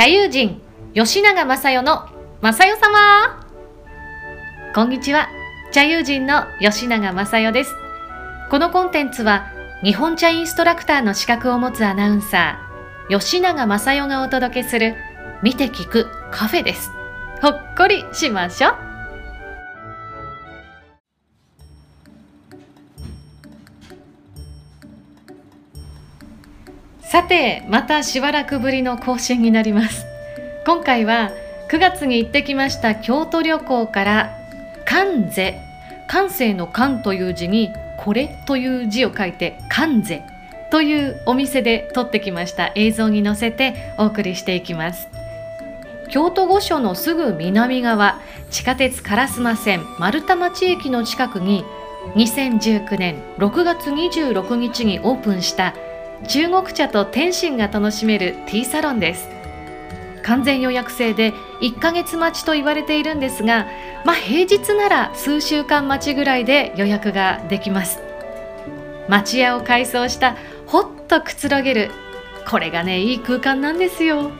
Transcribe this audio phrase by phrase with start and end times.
[0.00, 0.62] 茶友人
[0.94, 2.08] 吉永正代の
[2.40, 3.44] 正代様。
[4.74, 5.28] こんにちは。
[5.72, 7.74] 茶友人の吉永正代です。
[8.50, 9.52] このコンテンツは
[9.84, 14.94] 日本茶インストラクターの資格を持つアナウンサー吉永正代がお届けする
[15.42, 16.90] 見て聞くカフェです。
[17.42, 18.89] ほっこりしましょう。
[27.10, 30.06] さてまたしばらくぶりの更新になります。
[30.64, 31.32] 今回は
[31.68, 34.38] 9月に行ってきました京都旅行から
[34.84, 35.58] 関税。
[36.06, 40.22] 関西の関という字にこれという字を書いて関税
[40.70, 42.70] というお店で撮ってきました。
[42.76, 45.08] 映像に載せてお送りしていきます。
[46.10, 48.20] 京都御所のすぐ南側
[48.52, 51.64] 地下鉄烏丸線丸太町駅の近くに
[52.14, 55.74] 2019年6月26日にオープンした
[56.28, 59.28] 中国茶と天津が楽しめるティーサロンです。
[60.22, 63.66] 完全予約制で1ヶ月待ちと言われているんですが、
[64.04, 68.00] まあ、平日なら数週間待ちぐらいで予約ができます。
[69.08, 70.36] 町屋を改装した
[70.66, 71.90] ほっとくつろげる
[72.48, 74.30] これがねいい空間なんですよ。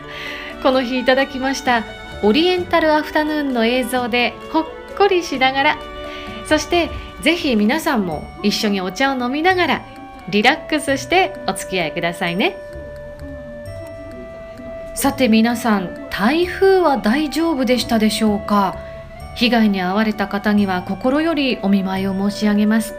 [0.63, 1.85] この日いただきました
[2.23, 5.79] オリエンタルアフタヌーンの映像でほっこりしながら
[6.47, 6.91] そして
[7.23, 9.85] ぜひ皆さんも一緒にお茶を飲みながら
[10.31, 12.57] リラックスしてお付き合いくださいね。
[14.95, 18.77] さて皆さん台風は大丈夫でしたでしょうか？
[19.35, 22.95] 被害に遭われた方には心よりお見舞いを申し上げます。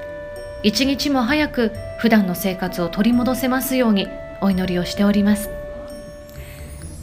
[0.63, 4.07] 一日も早く普段の生活を取り戻せますように
[4.41, 5.49] お祈りをしております。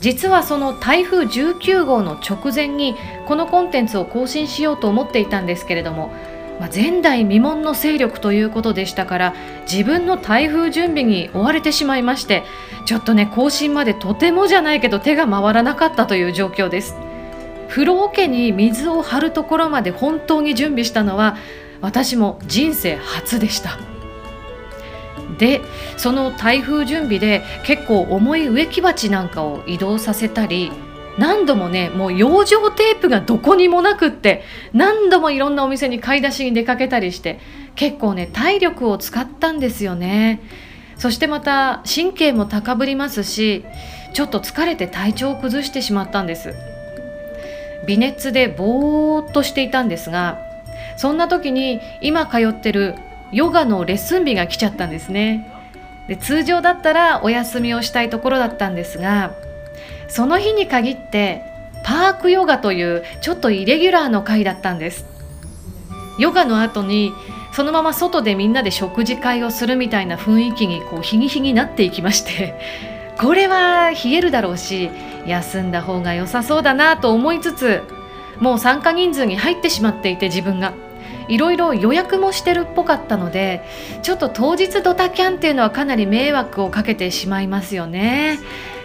[0.00, 2.94] 実はその台風19号の直前に
[3.26, 6.12] このコンテンツを更新しようと思っていたんですけれども
[6.58, 9.34] まあ、前代未聞の勢力ということでしたから
[9.70, 12.42] 自分の台風準備に追われてしまいまして
[12.84, 16.96] ちょっとね更新までとてもじゃないけど手が回らなかったという状況です。
[17.68, 21.36] 風呂桶に水を張るところまで本当に準備したのは
[21.82, 23.78] 私も人生初でした。
[25.38, 25.60] で
[25.96, 30.72] その台風準備で結構重い植木鉢なんかを移動させたり
[31.18, 37.40] 何度もねもう養生テープがどこにもなくって何度もいろんなお店に買い出しに出かけたりして
[37.74, 40.40] 結構ね体力を使ったんですよね。
[40.96, 43.64] そしてまた神経も高ぶりますし
[44.14, 46.54] ちょっと疲れて体調を崩してしまったんです。
[47.86, 50.38] 微熱でぼーっとしていたんですが
[50.96, 52.94] そんな時に今通ってる
[53.32, 55.52] ヨガのレッスン日が来ちゃったんですね。
[56.08, 59.34] で通常だったらお休みをしたいところだったんですが
[60.08, 61.42] その日に限って
[61.84, 65.06] パークヨガというちょっとイレギュラーの回だったんです。
[66.18, 67.12] ヨガの後に
[67.52, 72.54] そのまま外でみんなで食事会をするみたいな雰囲気にこう日に日になっていきまして
[73.18, 74.90] これは冷えるだろうし
[75.26, 77.82] 休んだ方が良さそうだなと思いつつ
[78.38, 80.72] もう参加人数に入ってしまっていて自分が。
[81.28, 83.62] いろいろ予約もしてるっぽかったので
[84.00, 88.38] ちょっと当日ドタキャンっていうのはかなり迷惑をかけてしまいますよね。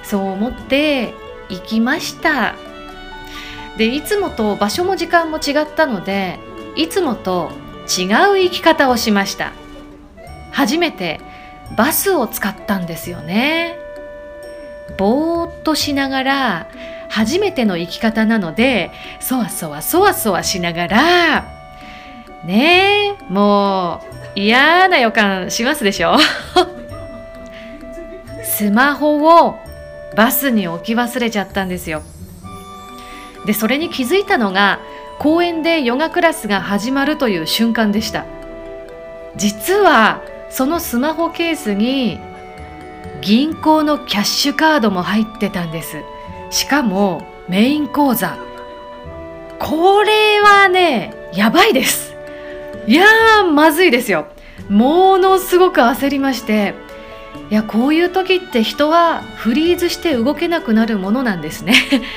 [0.03, 1.13] そう思って
[1.49, 2.55] 行きました。
[3.77, 6.37] でいつもと場所も時間も違ったので
[6.75, 7.51] いつもと
[7.87, 9.51] 違う生き方をしました。
[10.51, 11.19] 初めて
[11.75, 13.77] バスを使ったんですよね。
[14.97, 16.67] ぼーっとしながら
[17.09, 21.45] 初めての生き方なのでそわそわそわそわしながら
[22.43, 24.01] ねえも
[24.35, 26.17] う嫌な予感しますでしょ？
[28.43, 29.59] スマホを
[30.15, 32.01] バスに置き忘れちゃったんですよ。
[33.45, 34.79] でそれに気づいたのが
[35.19, 38.25] 公園でヨガクラスが始まるという瞬間でした。
[39.35, 42.19] 実はそのスマホケースに
[43.21, 45.97] 銀行のキャッシュカードも入ってたんです。
[46.51, 48.37] しかもメイン口座。
[49.59, 52.13] これはねやばいです。
[52.85, 54.27] いやーまずいですよ。
[54.69, 56.73] ものすごく焦りまして
[57.49, 61.73] いやこういう時って人はフリーズして動けなくなるものなんですね。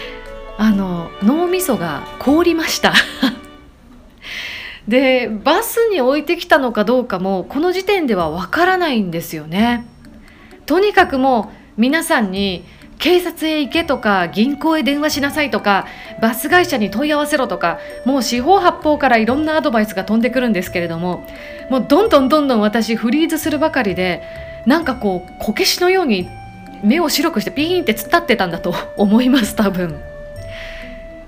[0.58, 2.94] あの脳みそが凍りました。
[4.88, 9.84] でバスに置いてきたのかどうかもこの時点ではわからないんですよね。
[10.64, 12.64] とにかくもう皆さんに
[12.98, 15.86] 警察へ行けとか銀行へ電話しなさいとか
[16.22, 21.26] バス会社に問い合わせろとかもう四方八方からいろんなアドバイスが飛んでくるんですけれども
[21.70, 24.22] もうどんどんどんどん私フリーズするばかりで
[24.66, 26.28] なんかこうこけしのように
[26.82, 29.98] 目を白くしてピーンって突っ立ってたんだと 思います多分。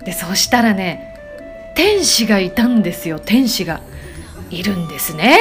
[0.05, 1.15] でそしたらね
[1.75, 3.19] 天使がいたんですよ。
[3.19, 3.81] 天使が
[4.51, 5.39] いるんですね。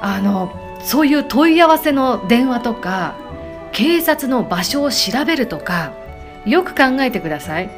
[0.00, 0.52] あの
[0.84, 3.14] そういう問い合わせの電話とか
[3.70, 5.92] 警察の場所を調べるとか
[6.44, 7.70] よく考えてください。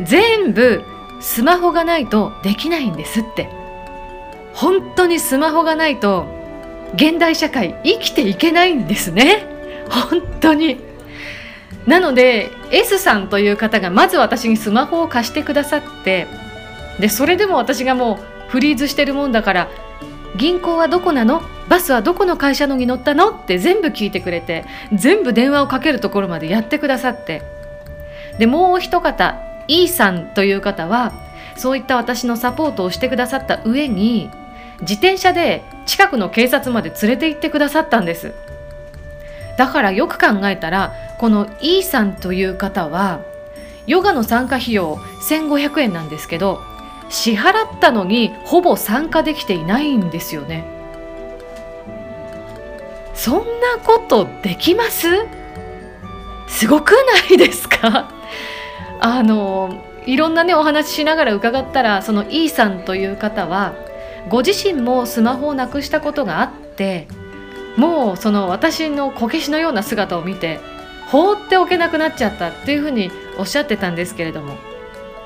[0.00, 0.82] 全部
[1.20, 3.48] スマホがないとできないんですって。
[4.54, 6.26] 本当にスマホがないと
[6.94, 9.46] 現代社会生きていけないんですね。
[9.90, 10.80] 本当に。
[11.86, 16.28] なので S さんという方がまず私にスマホを貸してくださって
[17.00, 19.68] でそれでも私がもうフリーズしてるもんだから
[20.36, 21.42] 銀行はどこなの？
[21.68, 23.30] バスはどこの会社のに乗ったの？
[23.30, 27.42] って全部聞いてくれて全部電話をかけるところまでやってくださって。
[28.38, 29.34] でもう一方
[29.68, 31.12] E さんという方は
[31.56, 34.30] そういった私のサポートをしてくださった上に
[34.82, 38.32] 自転車で近くの警察まで連れて行ってくださったんです。
[39.56, 43.20] だからよく考えたらこの E さんという方は
[43.86, 46.60] ヨガの参加費用1500円なんですけど
[47.08, 50.64] 支払ったのにほぼ参加できていないんですよね。
[53.14, 55.06] そんなことできます？
[56.48, 56.92] すごく
[57.28, 58.10] ないですか？
[59.00, 63.74] あのいろんなねお話ししながら伺ったらその E さんという方は
[64.28, 67.08] ご自身もスマホをなくしたことがあって
[67.76, 70.60] もうその私のこけしのような姿を見て
[71.08, 74.56] 放っておけなくなっちゃったっていうふうにおっしゃってたんですけれども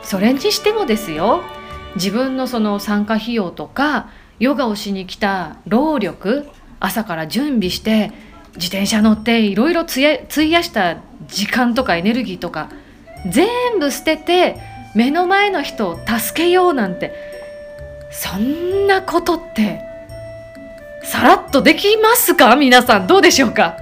[0.03, 1.43] それにしてもですよ
[1.97, 4.09] 自分のその参加費用とか
[4.39, 6.47] ヨガをしに来た労力
[6.81, 8.13] 朝から準備して
[8.57, 10.03] 自転車乗っていろいろ費
[10.51, 12.71] やした時間とかエネルギーとか
[13.31, 14.57] 全部捨てて
[14.95, 17.36] 目の前の人を助けようなんて
[18.19, 19.83] そんなことって
[21.03, 22.57] さらっとできますか？
[22.57, 23.77] 皆さんどうでしょうか？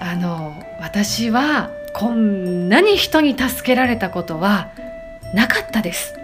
[0.00, 4.70] あの私はこんなに人に助けられたことは
[5.34, 6.14] なかったです。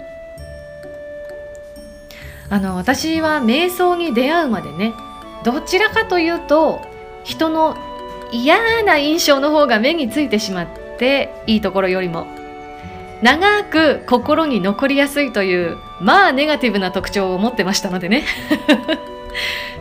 [2.49, 4.95] あの私は瞑想に出会うまでね
[5.45, 6.81] どちらかというと
[7.25, 7.77] 人の
[8.33, 10.67] 嫌な印象の方が目についてしまっ
[10.99, 12.27] ていいところよりも
[13.21, 18.25] 長く心に残りやすいというまあネガティブな特徴を持ってましたのでね。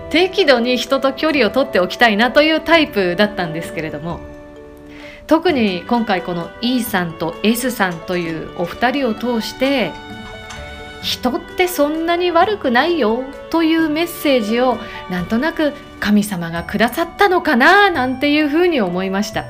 [0.10, 4.20] 適度に人と距離を取っておきたいなというタイプだったんですけれども。
[5.28, 9.92] 特に今回この E さんと S さんというお二人を通して
[11.02, 14.78] 人ってそんなに悪くないよというメッセージを
[15.10, 19.46] なんとなく神様がくださったのかななんていうふうに思いました。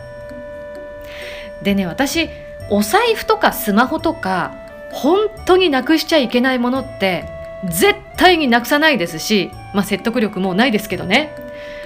[1.61, 2.29] でね私
[2.69, 4.53] お財布とかスマホとか
[4.97, 7.25] 本当になくしちゃいけないものって
[7.65, 11.35] 絶対になくさないですし、まあ、説得力もないですけどね。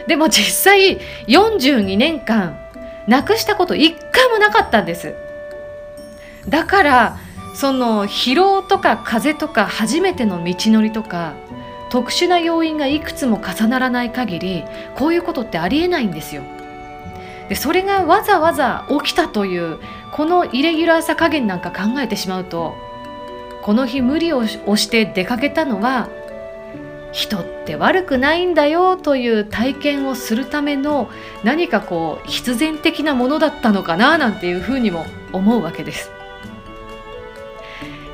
[0.07, 0.97] でも実際
[1.27, 2.57] 42年間
[3.07, 5.13] なくしたこと一回もなかったんです。
[6.47, 7.17] だから
[7.53, 11.33] その疲労とか風邪とか初めての道のりとか
[11.89, 14.63] 特殊な要因がいくつも重ならない限り
[14.95, 16.43] こういうことってありえないんですよ。
[17.49, 19.79] でそれがわざわざ起きたという
[20.13, 22.90] このイレギュラーさ加減なんか考えてしまうと
[23.61, 26.09] この日無理をして出かけたのは
[27.11, 31.09] 人って悪くないんだよという体験をするための
[31.43, 36.09] 何かこう必然的なものだったのかななんていうふうにも思うわけです。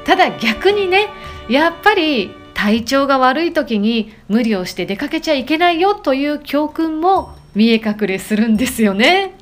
[0.03, 1.09] ただ逆にね
[1.49, 9.35] やっぱり体調が悪い時に無理をして出かけちゃいけないよという教訓も見え隠れするんですよね。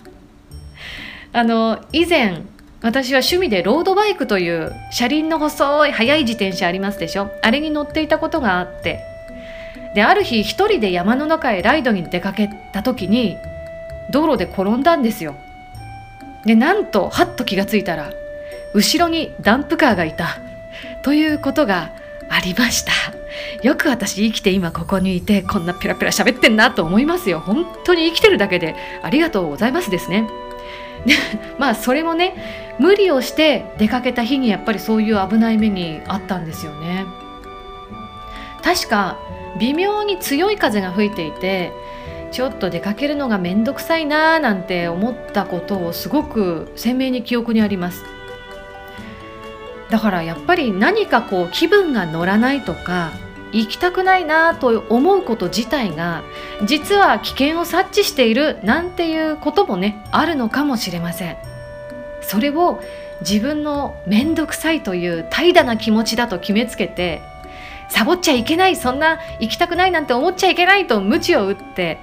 [1.32, 2.42] あの以前
[2.86, 7.32] 私は趣味でロードバイクという車輪の細い速い自転車ありますでしょ？
[7.42, 9.04] あれに乗っていたことがあって。
[9.96, 13.38] である日一人で山の中へライドに出かけた時に
[14.12, 15.34] 道路で転んだんですよ。
[16.46, 18.12] でなんとはっと気がついたら
[18.76, 20.38] 後ろにダンプカーがいた。
[21.02, 21.92] ということが
[22.30, 22.92] ありました。
[23.64, 27.40] よく私生きて今ここにいてこんなペラペラ喋ってんなと思いますよ。
[27.40, 30.30] 本当に生きてるだけでありがとうございますですね。
[31.58, 32.36] まあそれもね
[32.80, 37.06] 無理をして出かけた日にやっぱりそういう危ない目にあったんですよね。
[38.64, 39.18] 確か
[39.60, 41.72] 微妙に強い風が吹いていて
[42.32, 48.04] ちょっと出かけるのが面倒くさいなーなんて思ったことをすごく鮮明に記憶にあります。
[49.90, 53.12] だからやっぱり何かこう気分が乗らないとか
[53.56, 56.24] 行きたくないなと思うこと自体が
[56.66, 61.38] 実は危険を察知しているなんていうこともねあるのかもしれません。
[62.22, 62.82] それを
[63.22, 67.22] 自分の面倒くさいという怠惰な気持ちだと決めつけて
[67.88, 72.00] サボっちゃいけないそんな行きたくないなんて思っちゃいけないと鞭を打って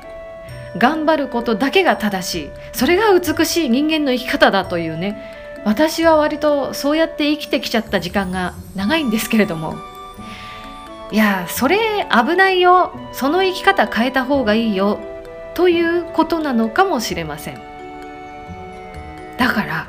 [0.79, 2.51] 頑張ることだけが正しい。
[2.73, 5.21] それが美しい人間の生き方だというね。
[5.65, 9.77] 私は割とそうやって生きてきちゃった時間が長いんですけれども
[11.13, 11.77] いやそれ
[12.11, 12.93] 危ないよ。
[13.13, 14.99] その生き方変えた方がいいよ。
[15.55, 17.61] ということなのかもしれません。
[19.37, 19.87] だから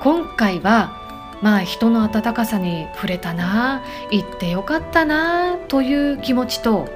[0.00, 0.98] 今回は
[1.40, 3.82] まあ人の温かさに触れたな。
[4.10, 5.56] 行ってよかったな。
[5.68, 6.88] という気持ちと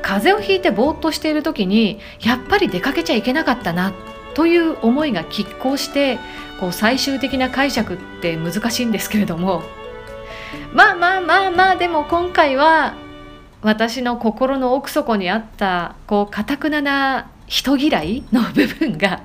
[0.00, 3.92] 風邪をひいてぼーっとしている時にやっぱり出かけちゃいけなかったな。
[4.32, 6.18] という思いが拮抗して
[6.58, 9.62] こう最終的な解釈って難しいんですけれども
[10.72, 12.94] まあまあまあまあでも今回は
[13.62, 19.22] 私の心の奥底にあったこうかくなな人嫌いの部分が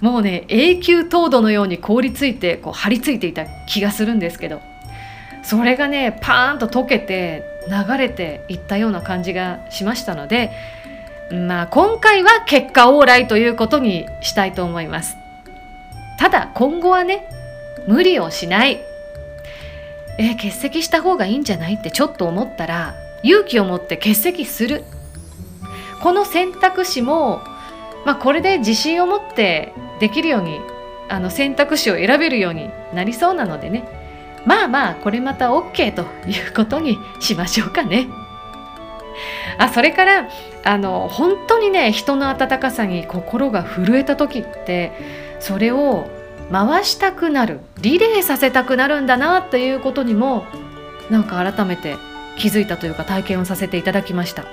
[0.00, 4.60] もうね永久凍土のように凍りついてこう張り付いていた気がするんですけど
[5.42, 10.50] それがねパーンと溶けて流れていったような感じがしましたので
[11.32, 15.16] まあ今回は結果オーライということにしたいと思います。
[16.18, 17.28] ただ今後はね
[17.86, 18.89] 無理をしない。
[20.18, 21.74] え欠席した方がいいんじゃない？
[21.74, 24.84] ってちょっと思ったら勇気を持って欠席する。
[26.02, 27.42] この選択肢も、
[28.06, 30.60] まあ、これで自信を持ってできるように
[31.08, 33.84] あの選択肢を選べるようになりそうなのでね。
[34.46, 38.08] まあまあこれまた OK ということにしましょうかね。
[39.58, 40.28] あそれから
[40.64, 44.92] あの本当にね人の温かさに心が震えた時って
[45.40, 46.08] それを
[46.50, 50.44] 回したくなるリレーさせたくなるんだなということにも
[51.10, 51.96] なんか改めて
[52.36, 54.44] 気づいたというか体験をさせていただきました。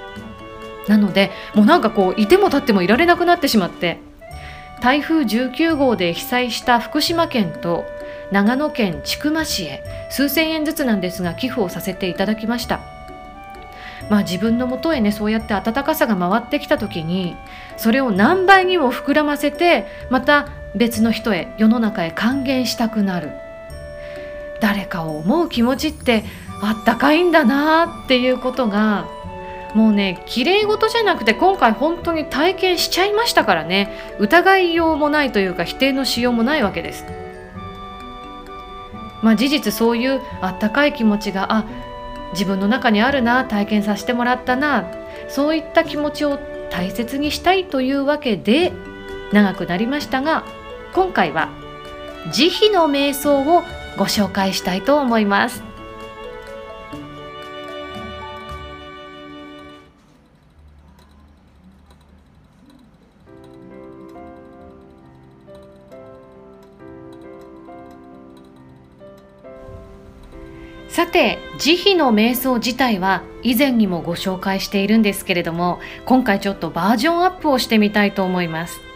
[0.88, 4.00] なのでもうなんかこういても立ってもいられなくなってしまって
[4.82, 7.86] 台風19号で被災した福島県と
[8.32, 12.80] 長野県千曲市へ数千円ずつなんですが寄付をさせていただきました。
[14.10, 17.36] まあ自分のもとへねそうやって温かさが回ってきた時に
[17.76, 23.32] それを何倍にも膨らませてまた別の人へ世の中へ還元したくなる
[24.60, 26.24] 誰かを思う気持ちって
[26.62, 29.08] あったかいんだなっていうことが
[29.76, 37.06] もうね綺麗事じゃなくて今回本当に体験しちゃいましたからね疑いようもないというか否定のしようもないわけです。
[39.22, 41.66] まあ、事実そういうあったかい気持ちがあ
[42.34, 44.86] 自分の中にあるな体験させてもらったな
[45.28, 46.38] そういった気持ちを
[46.70, 48.72] 大切にしたいというわけで
[49.32, 50.46] 長くなりましたが
[50.98, 51.50] 今回は
[52.32, 53.62] 慈悲の瞑想を
[53.98, 55.62] ご紹介したいと思います。
[70.90, 78.87] さて慈悲の瞑想自体は以前にもご紹介しているんですけれども今回ちょっとバージョンアップをしてみたいと思います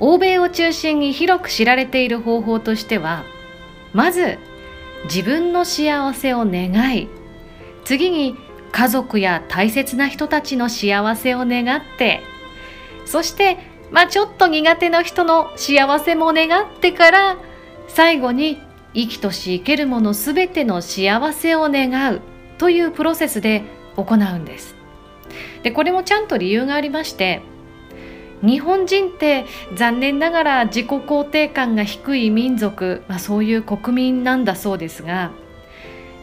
[0.00, 3.24] 欧米を中心に広く知られている方法としては
[3.92, 4.38] まず
[5.04, 7.08] 自分の幸せを願い
[7.84, 8.36] 次に
[8.72, 12.20] 家族や大切な人たちの幸せを願って
[13.04, 13.58] そして
[13.90, 17.36] まあちょっと苦手な人の幸せも願ってから
[17.88, 18.58] 最後に
[18.94, 22.20] 生きとし生けるものすべての幸せを願う
[22.58, 23.64] というプロセスで
[23.96, 24.76] 行うんです。
[25.62, 27.42] でこれもちゃんと理由がありまして
[28.42, 29.44] 日本人って
[29.74, 35.30] 残念ながら自己肯定感が低い民族、まあ、そういう国民なんだそうですが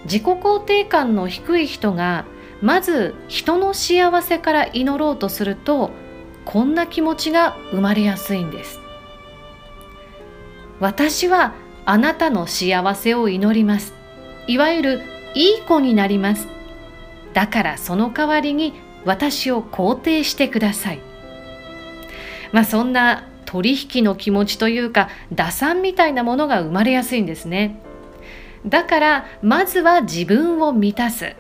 [0.06, 2.26] 自己肯定感の低い人が
[2.62, 5.92] まず人の幸せから祈ろうとすると
[6.46, 8.80] こんな気持ちが生まれやすいんです。
[10.80, 11.54] 私は
[11.86, 13.94] あなたの幸せを祈ります。
[14.48, 15.02] いわゆる
[15.36, 16.48] いい子になります。
[17.34, 18.74] だからその代わりに
[19.06, 21.07] 私を肯定してください。
[22.52, 27.80] まあそんな取引の気持ちというか打算みたいなものが生まれやすいんですね。
[28.66, 31.36] だからまずは自分を満たす。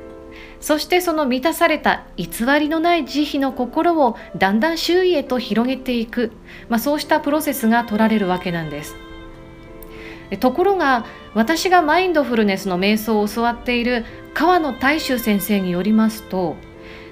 [0.60, 2.28] そしてその満たされた偽
[2.60, 6.32] りのない慈悲の心をだんだん周囲へと広げていく、
[6.68, 8.96] まあ、そうしたプロセスが取られるわけなんです。
[10.40, 16.58] ところが私がマインドフルネスの瞑想を教わっている川野大衆先生によりますと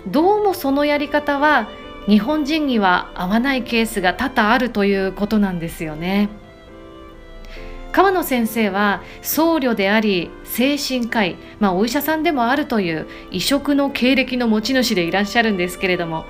[0.06, 1.70] どうもそのやり方は
[2.08, 6.30] 日本人には合わないケースが多々あるということなんですよね。
[7.92, 16.26] 川野先生は僧侶であり精神科医、まあ、お医者さんでもあるという異色の経歴の持ち主でいらっしゃるんですけれども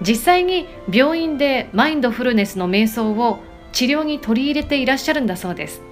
[0.00, 3.38] 実際に病院でマインドフルネスの瞑想を
[3.70, 5.82] 治療に取り入れていらっしゃるんだそうです。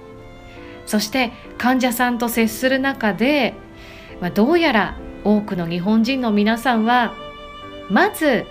[0.85, 3.53] そして患者さんと接する中で、
[4.19, 7.13] まあ、どうやら多くの日本人の皆さんは
[7.89, 8.45] まず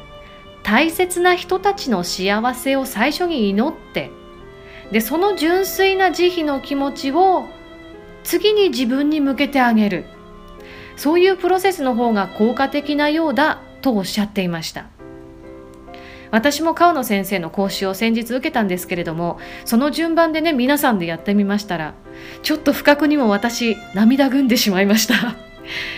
[0.67, 4.11] 大切な人たちの幸せを最初に祈って
[4.91, 7.47] でその純粋な慈悲の気持ちを
[8.25, 10.05] 次に自分に向けてあげる。
[10.97, 14.87] そういうプロセスの方が効果的なようだとおっしゃっていました。
[16.33, 21.95] 私も川野先生の講習を先日受けたんですけれどもその順番でね皆さんでやってみましたら
[22.43, 25.37] ちょっと不覚にも私涙ぐんでしまいました。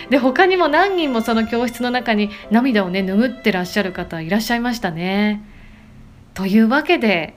[0.09, 5.43] で他にも何人もその教室の中に涙をね拭ってらっしゃる方いらっしゃいましたね。
[6.33, 7.35] というわけで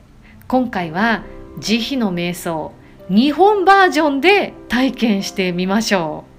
[0.49, 1.25] 今回は
[1.59, 2.73] 慈悲の瞑想
[3.09, 6.33] 日本バージョンで体験してみましょう。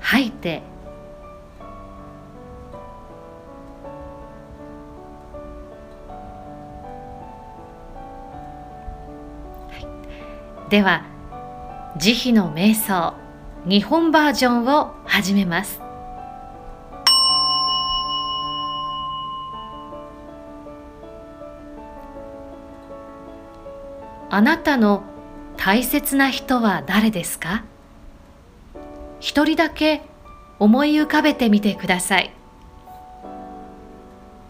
[0.00, 0.62] 吐いて
[10.74, 11.04] では
[11.96, 13.14] 慈悲の瞑想
[13.64, 15.80] 日本バージョンを始めます。
[24.30, 25.04] あなたの
[25.56, 27.62] 大切な人は誰ですか？
[29.20, 30.02] 一人だけ
[30.58, 32.32] 思い浮かべてみてください。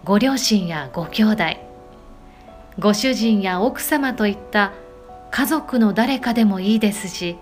[0.05, 1.45] ご両親やご兄弟
[2.79, 4.73] ご主人や奥様といった
[5.37, 7.39] 家族の誰かでもいいですし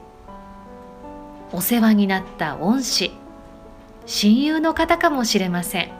[1.53, 3.13] お世話になった恩師
[4.07, 5.93] 親友の方かもしれません。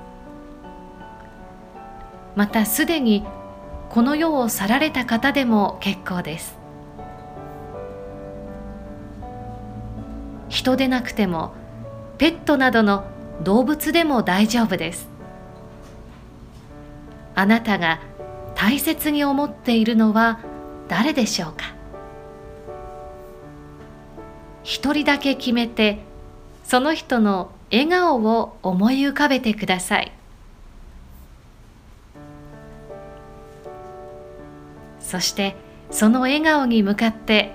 [2.35, 3.27] またすでに
[3.91, 6.57] この世を去られた方でも結構です。
[10.49, 11.53] 人でなくても
[12.17, 13.05] ペットなどの
[13.43, 15.11] 動物でも大丈夫です。
[17.35, 18.01] あなたが
[18.55, 20.41] 大切に思っているのは
[20.89, 21.82] 誰でしょうか？
[24.65, 25.99] 一人だけ決めて
[26.65, 30.13] その人の笑顔を思い浮かべてください。
[35.01, 35.57] そして
[35.91, 37.53] その笑顔に向かって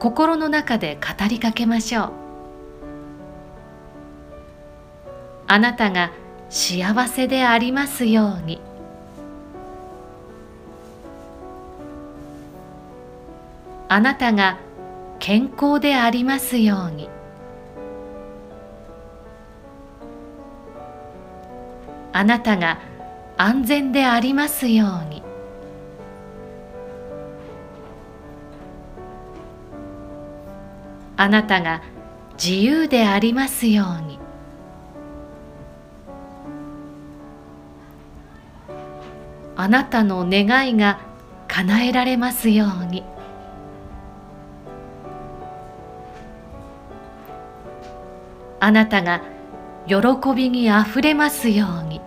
[0.00, 2.12] 心の中で語りかけましょう。
[5.46, 6.10] あなたが
[6.48, 8.60] 幸せでありますように。
[13.88, 14.58] あなたが
[15.24, 17.08] 健康でありますように。
[22.12, 22.80] あなたが
[23.36, 25.22] 安全でありますように。
[31.16, 31.82] あなたが
[32.34, 34.18] 自由でありますように。
[39.54, 40.98] あなたの願いが
[41.46, 43.04] 叶えられますように。
[48.64, 49.22] あなたが
[49.88, 49.96] 喜
[50.36, 52.00] びにあふれますように。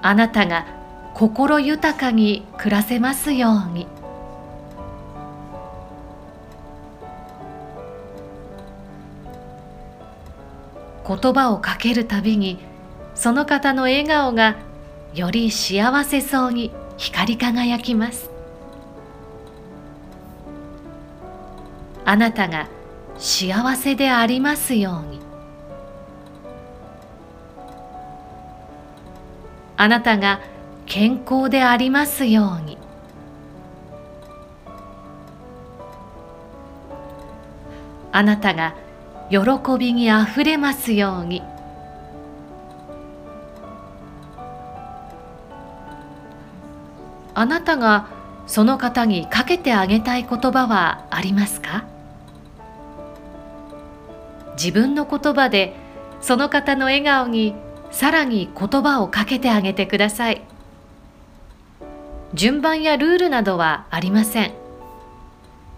[0.00, 0.64] あなたが
[1.12, 3.86] 心豊かに暮らせますように。
[11.06, 12.58] 言葉をかけるたびに
[13.14, 14.56] その方の笑顔が
[15.12, 18.39] より幸せそうに光り輝きます。
[22.10, 22.66] あなたが
[23.18, 25.20] 幸せでありますように。
[29.76, 30.40] あなたが
[30.86, 32.78] 健康でありますように。
[38.10, 38.74] あなたが
[39.30, 39.38] 喜
[39.78, 41.44] びにあふれますように。
[47.36, 48.08] あなたが
[48.48, 51.84] その方にかけてあげたい言葉はありますか？
[54.60, 55.74] 自分の言葉で
[56.20, 57.54] その方の笑顔に
[57.90, 60.42] さらに言葉をかけてあげてください。
[62.34, 64.52] 順番やルールなどはありません。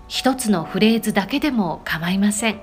[0.09, 2.61] 一つのフレーズだけでも構いません。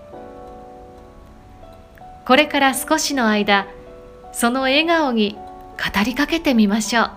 [2.26, 3.66] これから少しの間
[4.34, 7.12] その笑顔に語りかけてみましょう。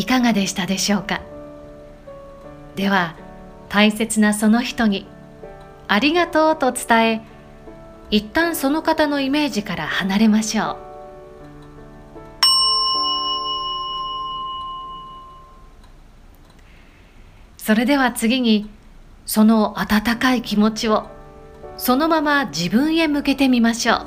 [0.00, 1.20] いかがでしたでしょうか？
[2.74, 3.16] では
[3.68, 5.06] 大切なその人に
[5.88, 7.20] ありがとうと伝え
[8.08, 10.76] 一旦その方のイメージから離れましょう。
[17.58, 18.70] それでは次に
[19.26, 21.08] その温かい気持ちを
[21.76, 24.06] そのまま自分へ向けてみましょう。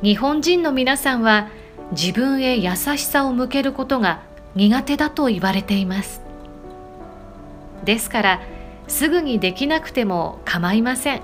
[0.00, 1.48] 日本人の皆さんは
[1.92, 4.20] 自分へ優しさを向けることが
[4.54, 6.20] 苦手だと言われています。
[7.84, 8.40] ですから
[8.88, 11.22] すぐにできなくても構いません。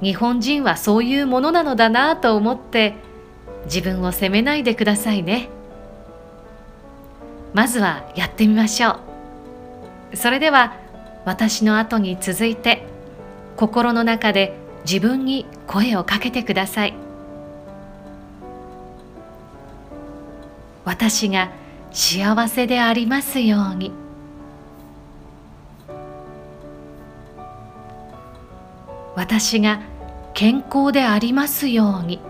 [0.00, 2.94] 日本人はそういうものなのだなと思って
[3.66, 5.48] 自分を責めないでくださいね。
[7.54, 8.98] まずはやってみましょ
[10.12, 10.16] う。
[10.16, 10.74] それでは
[11.24, 12.84] 私の後に続いて
[13.56, 17.01] 心の中で自分に声をかけてください。
[20.84, 21.50] 私が
[21.92, 23.92] 幸せでありますように。
[29.14, 29.80] 私が
[30.34, 32.20] 健康でありますように。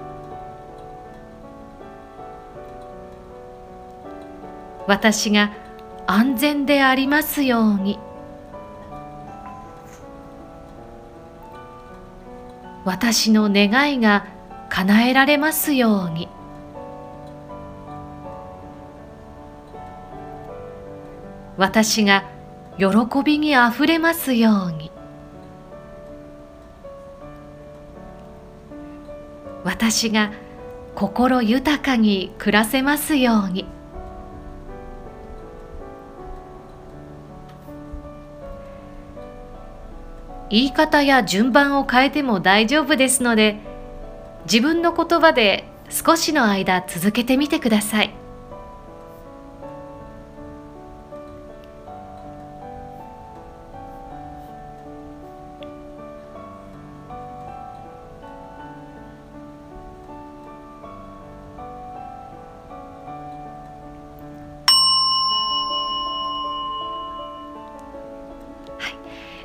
[4.87, 5.53] 私が
[6.07, 7.99] 安全でありますように。
[12.85, 14.27] 私の願いが
[14.69, 16.29] 叶えられますように。
[21.57, 22.25] 私が
[22.79, 22.87] 喜
[23.25, 24.91] びにあふれますように。
[29.65, 30.33] 私が
[30.95, 33.67] 心豊かに暮らせますように。
[40.51, 43.57] 言い方や順番を変えても大丈夫ですので
[44.45, 48.22] 自分の言葉で少しの間続けてみてください。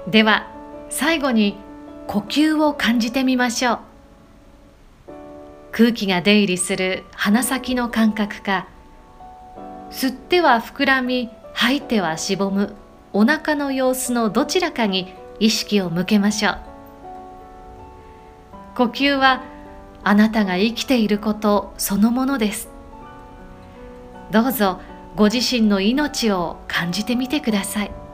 [0.07, 0.47] では
[0.89, 1.57] 最後に
[2.07, 3.79] 呼吸を感じてみましょう。
[5.73, 8.67] 空気が出入りする鼻先の感覚か
[9.91, 12.73] 吸っては膨らみ吐いてはしぼむ
[13.11, 16.57] お腹の様子のどちらかに意識を向けましょう。
[18.75, 19.43] 呼吸は
[20.03, 22.69] あなたが生きていることそのものです。
[24.31, 24.79] どうぞ
[25.17, 28.06] ご自身の命を感じてみてください。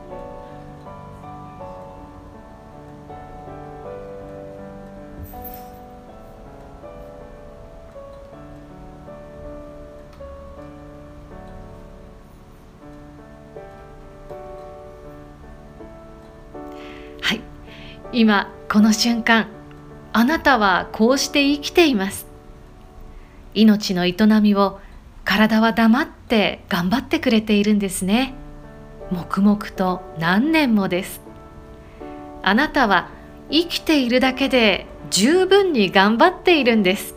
[18.16, 19.48] 今この瞬間
[20.14, 22.28] あなたはこうして生きています。
[23.56, 24.80] 命の営みを
[25.26, 28.36] 体は黙って頑張ってくれているんですね。
[29.12, 31.22] 黙々と何年もです。
[32.44, 33.10] あなたは
[33.50, 37.16] 生きているだけで十分に頑張っているんです。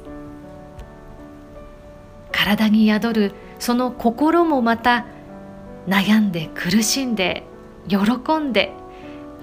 [2.32, 5.04] 体に宿るその心もまた
[5.86, 7.42] 悩んで苦しんで
[7.86, 7.98] 喜
[8.38, 8.72] んで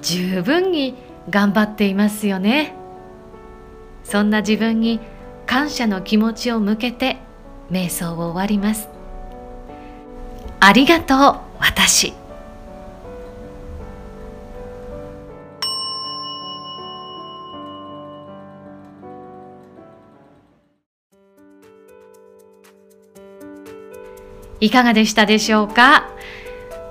[0.02, 2.76] 十分に頑張っていますよね。
[4.04, 5.00] そんな自分に
[5.46, 7.18] 感謝の気持ちを向けて
[7.72, 8.90] 瞑想を終わります。
[10.60, 12.14] ありがとう私。
[24.60, 26.10] いかがでしたでしょうか？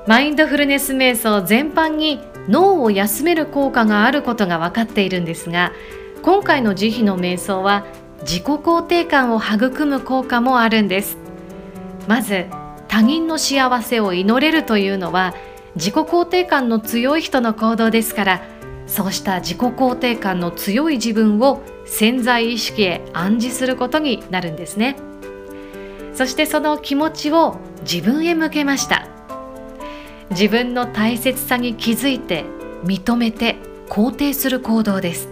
[0.07, 5.72] マインドフルネス瞑想全般に脳を休める効果があることが分かっているんですが
[6.22, 7.85] 今回の慈悲の瞑想は
[8.22, 11.16] 自己肯定感を育む効果もあるんです。
[12.07, 12.46] まず
[12.88, 15.35] 他人の幸せを祈れるというのは
[15.76, 18.42] 自己肯定感の強い人の行動ですから
[18.87, 24.96] そうした自己肯定感の強い自分を潜在意識へ暗示することになるんですね。
[26.14, 27.57] そしてその気持ちを
[27.90, 29.12] 自分へ向けました。
[30.33, 32.45] 自分の大切さに気づいて
[32.85, 33.57] 認めて
[33.88, 35.29] 肯定する行動です。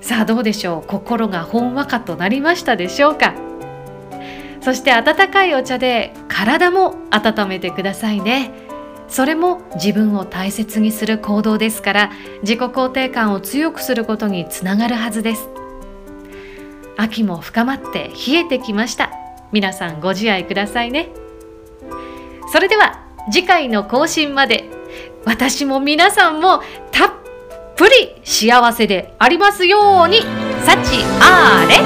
[0.00, 0.88] さあどうでしょう？
[0.88, 3.34] 心がほんわかとなりましたでしょうか？
[4.60, 8.50] そして温かいお茶で体も温めてくださいね。
[9.08, 12.10] それも自分を大切にする行動ですから
[12.42, 15.48] 自己肯定感を強くすることにつながるはずです。
[16.96, 19.10] 秋も深まって冷えてきました。
[19.52, 21.08] 皆さんご自愛くださいね。
[22.54, 23.00] それでは
[23.32, 24.70] 次回の更新まで
[25.24, 26.62] 私も皆さんも
[26.92, 27.10] たっ
[27.74, 30.20] ぷり幸せでありますように。
[30.64, 31.78] 幸あれ。